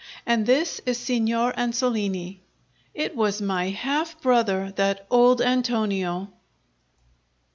[0.25, 2.39] And this is Signor Ansolini."
[2.95, 6.33] It was my half brother, that old Antonio!